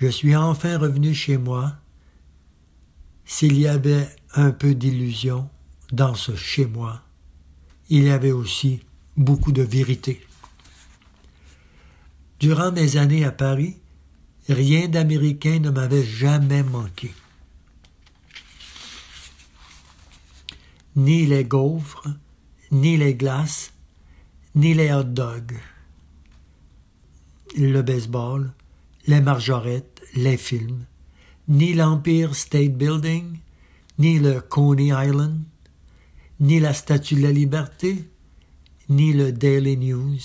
Je 0.00 0.08
suis 0.08 0.34
enfin 0.34 0.78
revenu 0.78 1.14
chez 1.14 1.36
moi. 1.36 1.74
S'il 3.26 3.58
y 3.58 3.68
avait 3.68 4.08
un 4.34 4.50
peu 4.50 4.74
d'illusion 4.74 5.50
dans 5.92 6.14
ce 6.14 6.34
chez 6.34 6.64
moi, 6.64 7.02
il 7.90 8.04
y 8.04 8.10
avait 8.10 8.32
aussi 8.32 8.80
beaucoup 9.18 9.52
de 9.52 9.62
vérité. 9.62 10.26
Durant 12.38 12.72
mes 12.72 12.96
années 12.96 13.26
à 13.26 13.30
Paris, 13.30 13.76
rien 14.48 14.88
d'américain 14.88 15.58
ne 15.58 15.68
m'avait 15.68 16.04
jamais 16.04 16.62
manqué. 16.62 17.14
Ni 20.96 21.26
les 21.26 21.44
gaufres, 21.44 22.08
ni 22.70 22.96
les 22.96 23.14
glaces, 23.14 23.74
ni 24.54 24.72
les 24.72 24.92
hot 24.92 25.04
dogs. 25.04 25.60
Le 27.56 27.82
baseball, 27.82 28.54
les 29.06 29.20
marjorettes, 29.20 30.02
les 30.14 30.36
films, 30.36 30.84
ni 31.48 31.74
l'Empire 31.74 32.34
State 32.34 32.76
Building, 32.76 33.38
ni 33.98 34.18
le 34.18 34.40
Coney 34.40 34.88
Island, 34.88 35.42
ni 36.40 36.60
la 36.60 36.72
Statue 36.72 37.16
de 37.16 37.22
la 37.22 37.32
Liberté, 37.32 38.08
ni 38.88 39.12
le 39.12 39.32
Daily 39.32 39.76
News, 39.76 40.18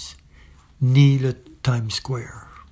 ni 0.81 1.17
le 1.17 1.33
Times 1.61 1.91
Square. 1.91 2.67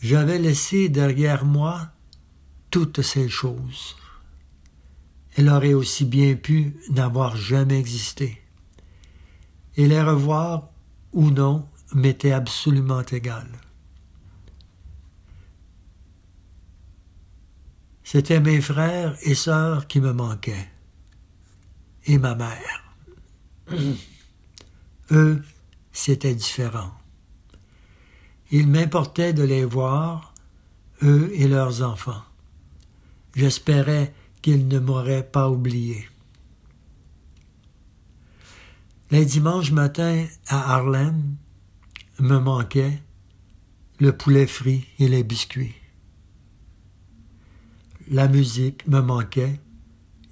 J'avais 0.00 0.38
laissé 0.38 0.88
derrière 0.88 1.44
moi 1.44 1.92
toutes 2.70 3.02
ces 3.02 3.28
choses. 3.28 3.96
Elle 5.36 5.48
aurait 5.48 5.74
aussi 5.74 6.04
bien 6.04 6.34
pu 6.34 6.76
n'avoir 6.90 7.36
jamais 7.36 7.78
existé. 7.78 8.42
Et 9.76 9.86
les 9.86 10.02
revoir 10.02 10.68
ou 11.12 11.30
non 11.30 11.66
m'était 11.94 12.32
absolument 12.32 13.02
égal. 13.02 13.46
C'étaient 18.04 18.40
mes 18.40 18.60
frères 18.60 19.16
et 19.22 19.34
sœurs 19.34 19.86
qui 19.86 20.00
me 20.00 20.12
manquaient, 20.12 20.68
et 22.04 22.18
ma 22.18 22.34
mère. 22.34 22.94
Eux, 25.10 25.42
c'était 25.92 26.34
différent. 26.34 26.92
Il 28.50 28.68
m'importait 28.68 29.32
de 29.32 29.42
les 29.42 29.64
voir, 29.64 30.34
eux 31.02 31.30
et 31.34 31.48
leurs 31.48 31.82
enfants. 31.82 32.22
J'espérais 33.34 34.12
qu'ils 34.42 34.68
ne 34.68 34.78
m'auraient 34.78 35.26
pas 35.26 35.48
oublié. 35.48 36.08
Les 39.10 39.24
dimanches 39.24 39.72
matins 39.72 40.26
à 40.48 40.74
Harlem 40.74 41.36
me 42.22 42.38
manquaient 42.38 43.02
le 43.98 44.16
poulet 44.16 44.46
frit 44.46 44.86
et 45.00 45.08
les 45.08 45.24
biscuits. 45.24 45.74
La 48.08 48.28
musique 48.28 48.86
me 48.86 49.00
manquait 49.00 49.58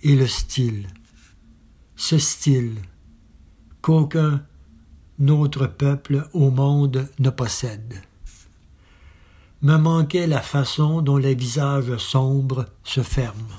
et 0.04 0.14
le 0.14 0.28
style. 0.28 0.86
Ce 1.96 2.16
style 2.16 2.76
qu'aucun 3.82 4.46
autre 5.28 5.66
peuple 5.66 6.28
au 6.32 6.52
monde 6.52 7.08
ne 7.18 7.28
possède. 7.28 8.00
Me 9.60 9.76
manquait 9.76 10.28
la 10.28 10.42
façon 10.42 11.02
dont 11.02 11.16
les 11.16 11.34
visages 11.34 11.96
sombres 11.96 12.66
se 12.84 13.02
ferment, 13.02 13.58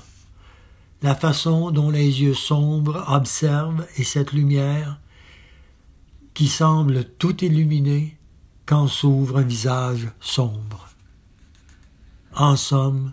la 1.02 1.14
façon 1.14 1.70
dont 1.70 1.90
les 1.90 2.22
yeux 2.22 2.34
sombres 2.34 3.04
observent 3.08 3.86
et 3.98 4.04
cette 4.04 4.32
lumière 4.32 4.98
qui 6.32 6.48
semble 6.48 7.04
tout 7.04 7.44
illuminer 7.44 8.16
quand 8.66 8.86
s'ouvre 8.86 9.38
un 9.38 9.42
visage 9.42 10.08
sombre. 10.20 10.88
En 12.34 12.56
somme, 12.56 13.12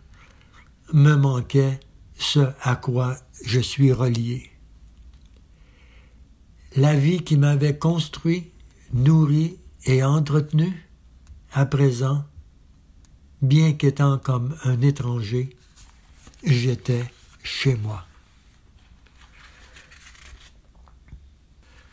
me 0.93 1.15
manquait 1.15 1.79
ce 2.17 2.51
à 2.61 2.75
quoi 2.75 3.17
je 3.45 3.59
suis 3.59 3.91
relié 3.91 4.49
la 6.75 6.95
vie 6.95 7.23
qui 7.23 7.37
m'avait 7.37 7.77
construit, 7.77 8.51
nourri 8.93 9.57
et 9.85 10.03
entretenu, 10.03 10.87
à 11.51 11.65
présent, 11.65 12.25
bien 13.41 13.73
qu'étant 13.73 14.17
comme 14.17 14.55
un 14.63 14.81
étranger, 14.81 15.55
j'étais 16.43 17.11
chez 17.43 17.75
moi. 17.75 18.05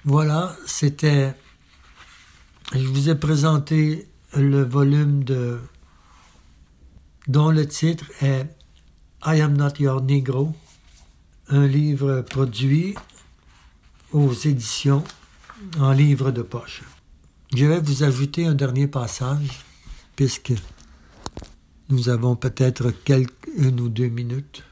Voilà, 0.05 0.55
c'était. 0.67 1.35
Je 2.75 2.87
vous 2.87 3.09
ai 3.09 3.15
présenté 3.15 4.09
le 4.35 4.65
volume 4.65 5.23
de 5.23 5.61
dont 7.29 7.51
le 7.51 7.67
titre 7.67 8.07
est 8.21 8.47
I 9.25 9.41
am 9.41 9.57
not 9.57 9.79
your 9.79 10.03
Negro, 10.03 10.53
un 11.49 11.67
livre 11.67 12.23
produit 12.23 12.95
aux 14.13 14.33
éditions 14.33 15.05
en 15.79 15.93
livre 15.93 16.33
de 16.33 16.43
poche. 16.43 16.83
Je 17.55 17.67
vais 17.67 17.81
vous 17.81 18.03
ajouter 18.03 18.47
un 18.47 18.55
dernier 18.55 18.89
passage, 18.89 19.63
puisque 20.17 20.53
nous 21.89 22.09
avons 22.09 22.35
peut-être 22.35 22.93
une 23.57 23.81
ou 23.81 23.89
deux 23.89 24.09
minutes. 24.09 24.65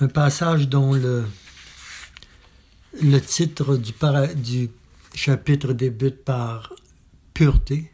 Un 0.00 0.08
passage 0.08 0.68
dont 0.68 0.94
le, 0.94 1.26
le 2.94 3.18
titre 3.18 3.76
du, 3.76 4.70
chapitre 5.14 5.72
débute 5.72 6.24
par 6.24 6.72
pureté. 7.34 7.90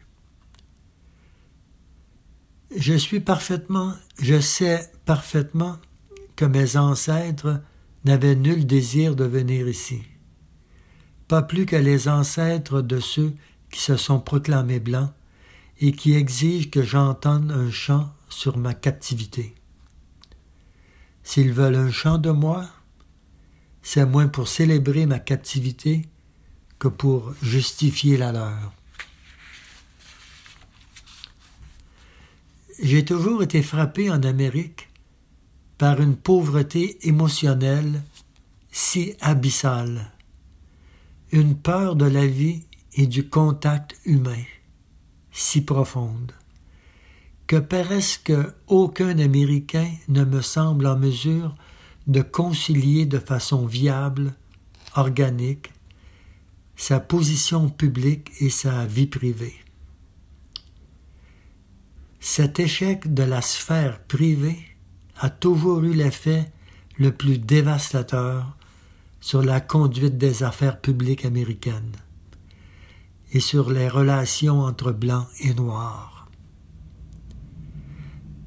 Je 2.77 2.95
suis 2.95 3.21
parfaitement, 3.21 3.95
je 4.21 4.41
sais 4.41 4.91
parfaitement 5.05 5.79
que 6.37 6.45
mes 6.45 6.77
ancêtres 6.77 7.61
n'avaient 8.05 8.35
nul 8.35 8.67
désir 8.67 9.15
de 9.15 9.25
venir 9.25 9.69
ici, 9.69 10.03
pas 11.29 11.43
plus 11.43 11.67
que 11.67 11.77
les 11.77 12.09
ancêtres 12.09 12.83
de 12.83 13.01
ceux 13.01 13.33
qui 13.71 13.81
se 13.81 13.97
sont 13.97 14.21
proclamés 14.21 14.81
blancs 14.81 15.11
et 15.81 15.93
qui 15.93 16.15
exigent 16.15 16.71
que 16.71 16.83
j'entende 16.83 17.51
un 17.51 17.71
chant 17.71 18.13
sur 18.29 18.57
ma 18.57 18.75
captivité. 18.75 19.55
S'ils 21.23 21.53
veulent 21.53 21.77
un 21.77 21.91
chant 21.91 22.19
de 22.19 22.31
moi, 22.31 22.69
c'est 23.85 24.07
moins 24.07 24.29
pour 24.29 24.49
célébrer 24.49 25.05
ma 25.05 25.19
captivité 25.21 26.09
que 26.79 26.89
pour 26.89 27.35
justifier 27.43 28.17
la 28.17 28.33
leur. 28.33 28.73
J'ai 32.83 33.05
toujours 33.05 33.43
été 33.43 33.63
frappé 33.63 34.11
en 34.11 34.23
Amérique 34.23 34.89
par 35.77 36.01
une 36.01 36.17
pauvreté 36.17 37.07
émotionnelle 37.07 38.03
si 38.73 39.15
abyssale, 39.21 40.11
une 41.31 41.55
peur 41.55 41.95
de 41.95 42.07
la 42.07 42.27
vie 42.27 42.65
et 42.95 43.07
du 43.07 43.29
contact 43.29 44.01
humain 44.07 44.43
si 45.31 45.61
profonde, 45.61 46.33
que 47.47 47.57
presque 47.57 48.33
aucun 48.67 49.19
Américain 49.19 49.91
ne 50.09 50.25
me 50.25 50.41
semble 50.41 50.87
en 50.87 50.97
mesure 50.97 51.55
de 52.07 52.23
concilier 52.23 53.07
de 53.07 53.19
façon 53.19 53.67
viable, 53.67 54.35
organique, 54.95 55.73
sa 56.77 57.01
position 57.01 57.69
publique 57.69 58.31
et 58.41 58.51
sa 58.51 58.85
vie 58.87 59.07
privée. 59.07 59.55
Cet 62.21 62.59
échec 62.59 63.13
de 63.13 63.23
la 63.23 63.43
sphère 63.43 64.01
privée 64.01 64.59
a 65.19 65.31
toujours 65.31 65.83
eu 65.85 65.93
l'effet 65.93 66.51
le 66.99 67.13
plus 67.13 67.39
dévastateur 67.39 68.57
sur 69.21 69.43
la 69.43 69.61
conduite 69.61 70.19
des 70.19 70.43
affaires 70.43 70.81
publiques 70.81 71.25
américaines 71.25 71.97
et 73.33 73.41
sur 73.41 73.71
les 73.71 73.89
relations 73.89 74.61
entre 74.61 74.93
blancs 74.93 75.27
et 75.41 75.55
noirs. 75.55 76.14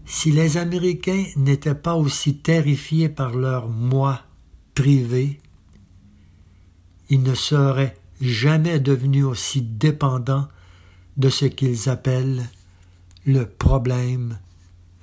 Si 0.10 0.32
les 0.32 0.56
Américains 0.56 1.26
n'étaient 1.36 1.76
pas 1.76 1.96
aussi 1.96 2.38
terrifiés 2.38 3.10
par 3.10 3.36
leur 3.36 3.68
moi 3.68 4.22
privé, 4.74 5.42
ils 7.10 7.22
ne 7.22 7.36
seraient 7.36 7.98
jamais 8.22 8.80
devenus 8.80 9.26
aussi 9.26 9.62
dépendants 9.62 10.48
de 11.18 11.30
ce 11.30 11.46
qu'ils 11.46 11.90
appellent 11.90 12.50
le 13.26 13.46
problème 13.46 14.40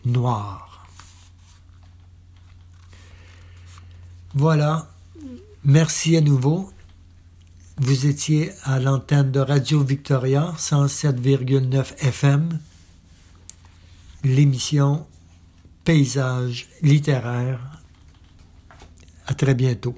noir. 0.06 0.88
Voilà. 4.34 4.90
Merci 5.64 6.16
à 6.16 6.22
nouveau. 6.22 6.70
Vous 7.76 8.06
étiez 8.06 8.52
à 8.62 8.80
l'antenne 8.80 9.32
de 9.32 9.40
Radio 9.40 9.82
Victoria 9.82 10.54
107,9 10.56 11.94
FM, 11.98 12.58
l'émission 14.24 15.06
Paysage 15.84 16.66
littéraire. 16.80 17.60
À 19.26 19.34
très 19.34 19.54
bientôt. 19.54 19.94